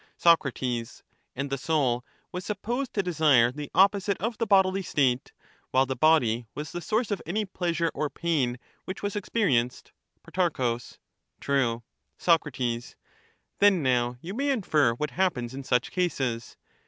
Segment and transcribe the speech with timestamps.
[0.17, 0.43] Soc.
[1.35, 5.31] And the soul was supposed to desire the opposite of the bodily state,
[5.69, 9.91] while the body was the source of any pleasure or pain which was experienced.
[10.23, 10.49] Pro.
[11.39, 11.83] True.
[12.17, 12.57] Soc.
[13.59, 16.57] Then now you may infer what happens in such cases.